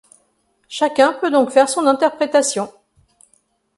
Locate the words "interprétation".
1.85-2.71